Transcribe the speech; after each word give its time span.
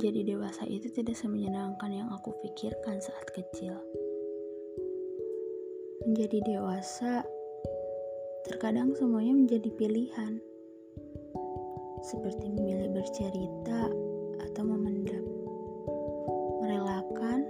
Menjadi 0.00 0.36
dewasa 0.36 0.64
itu 0.68 0.92
tidak 0.92 1.16
semenyenangkan 1.16 1.92
yang 1.92 2.08
aku 2.12 2.36
pikirkan 2.44 3.00
saat 3.00 3.26
kecil. 3.32 3.72
Menjadi 6.04 6.44
dewasa, 6.44 7.24
terkadang 8.44 8.92
semuanya 8.96 9.32
menjadi 9.32 9.70
pilihan. 9.76 10.36
Seperti 12.04 12.48
memilih 12.52 12.92
bercerita 12.92 13.88
atau 14.44 14.62
memendam. 14.68 15.24
Merelakan 16.60 17.44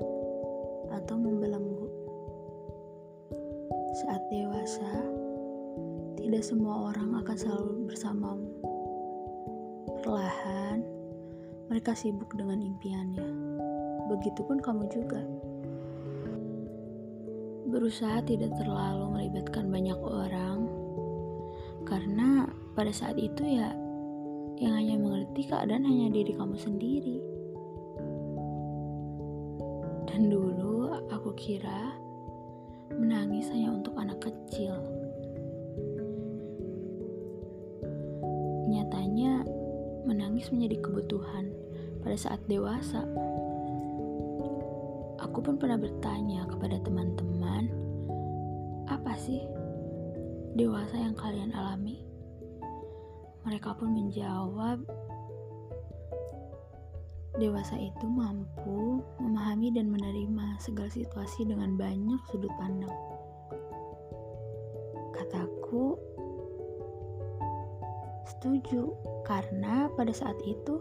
atau 0.91 1.17
membelenggu. 1.19 1.87
Saat 4.05 4.23
dewasa, 4.31 4.93
tidak 6.19 6.47
semua 6.47 6.95
orang 6.95 7.19
akan 7.19 7.37
selalu 7.39 7.91
bersamamu. 7.91 8.70
Perlahan, 10.01 10.81
mereka 11.69 11.93
sibuk 11.93 12.33
dengan 12.33 12.65
impiannya. 12.65 13.29
Begitupun 14.09 14.59
kamu 14.65 14.89
juga. 14.89 15.21
Berusaha 17.69 18.25
tidak 18.25 18.57
terlalu 18.57 19.07
melibatkan 19.13 19.69
banyak 19.69 20.01
orang, 20.01 20.67
karena 21.85 22.49
pada 22.73 22.91
saat 22.91 23.21
itu 23.21 23.45
ya, 23.45 23.77
yang 24.57 24.75
hanya 24.75 24.97
mengerti 24.97 25.47
keadaan 25.47 25.85
hanya 25.85 26.09
diri 26.11 26.33
kamu 26.33 26.57
sendiri. 26.57 27.19
Dan 30.09 30.33
dulu 30.33 30.97
aku 31.13 31.31
kira 31.37 31.95
menangis 32.97 33.53
hanya 33.55 33.77
untuk 33.79 33.90
menangis 40.21 40.53
menjadi 40.53 40.85
kebutuhan 40.85 41.49
pada 42.05 42.13
saat 42.13 42.45
dewasa. 42.45 43.01
Aku 45.17 45.41
pun 45.41 45.57
pernah 45.57 45.81
bertanya 45.81 46.45
kepada 46.45 46.77
teman-teman, 46.85 47.73
apa 48.85 49.17
sih 49.17 49.41
dewasa 50.61 51.01
yang 51.01 51.17
kalian 51.17 51.57
alami? 51.57 52.05
Mereka 53.49 53.73
pun 53.81 53.97
menjawab, 53.97 54.85
dewasa 57.41 57.81
itu 57.81 58.05
mampu 58.05 59.01
memahami 59.25 59.73
dan 59.73 59.89
menerima 59.89 60.61
segala 60.61 60.93
situasi 60.93 61.49
dengan 61.49 61.81
banyak 61.81 62.21
sudut 62.29 62.53
pandang. 62.61 62.93
Kataku, 65.17 65.97
setuju, 68.37 68.95
karena 69.27 69.91
pada 69.99 70.15
saat 70.15 70.39
itu 70.47 70.79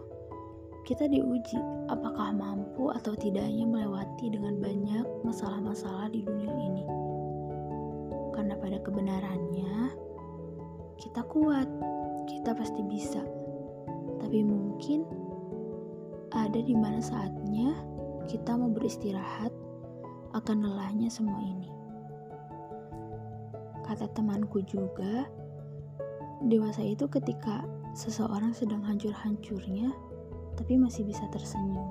kita 0.86 1.06
diuji 1.06 1.58
apakah 1.92 2.32
mampu 2.32 2.88
atau 2.90 3.12
tidaknya 3.14 3.66
melewati 3.68 4.32
dengan 4.32 4.58
banyak 4.58 5.06
masalah-masalah 5.26 6.08
di 6.10 6.24
dunia 6.24 6.50
ini. 6.50 6.84
Karena 8.34 8.54
pada 8.56 8.78
kebenarannya, 8.80 9.92
kita 10.96 11.20
kuat, 11.28 11.68
kita 12.26 12.56
pasti 12.56 12.80
bisa. 12.88 13.20
Tapi 14.18 14.40
mungkin 14.46 15.04
ada 16.30 16.62
di 16.62 16.74
mana 16.78 17.02
saatnya 17.02 17.74
kita 18.30 18.54
mau 18.54 18.70
beristirahat 18.70 19.50
akan 20.32 20.62
lelahnya 20.62 21.10
semua 21.10 21.42
ini. 21.42 21.70
Kata 23.82 24.06
temanku 24.14 24.62
juga, 24.70 25.26
dewasa 26.48 26.80
itu 26.80 27.04
ketika 27.10 27.68
seseorang 27.92 28.56
sedang 28.56 28.80
hancur-hancurnya 28.80 29.92
tapi 30.56 30.76
masih 30.80 31.04
bisa 31.04 31.24
tersenyum. 31.28 31.90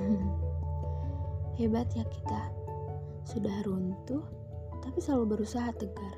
Hebat 1.60 1.92
ya 1.92 2.04
kita, 2.08 2.42
sudah 3.24 3.52
runtuh 3.64 4.24
tapi 4.80 4.98
selalu 5.00 5.36
berusaha 5.36 5.68
tegar. 5.76 6.16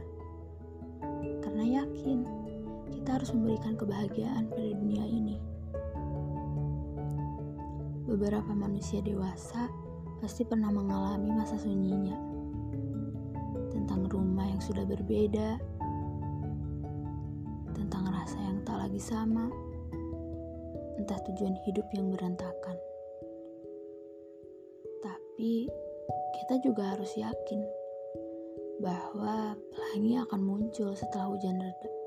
Karena 1.43 1.83
yakin 1.83 2.23
kita 2.95 3.19
harus 3.19 3.35
memberikan 3.35 3.75
kebahagiaan 3.75 4.47
pada 4.47 4.71
dunia 4.79 5.03
ini. 5.03 5.37
Beberapa 8.07 8.55
manusia 8.55 9.03
dewasa 9.03 9.67
pasti 10.23 10.47
pernah 10.47 10.71
mengalami 10.71 11.35
masa 11.35 11.59
sunyinya 11.59 12.15
tentang 13.75 14.07
rumah 14.07 14.47
yang 14.47 14.63
sudah 14.63 14.87
berbeda, 14.87 15.59
tentang 17.73 18.09
rasa 18.09 18.39
yang 18.41 18.61
tak 18.65 18.77
lagi 18.81 19.01
sama 19.01 19.49
entah 21.01 21.19
tujuan 21.29 21.57
hidup 21.67 21.87
yang 21.97 22.13
berantakan. 22.13 22.77
Tapi 25.03 25.67
kita 26.39 26.55
juga 26.63 26.95
harus 26.95 27.11
yakin 27.17 27.61
bahwa 28.83 29.55
pelangi 29.73 30.19
akan 30.19 30.41
muncul 30.43 30.93
setelah 30.95 31.31
hujan 31.31 31.59
reda. 31.59 32.02